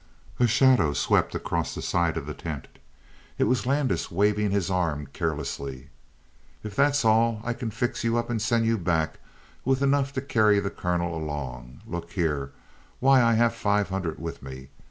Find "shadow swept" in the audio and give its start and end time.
0.47-1.35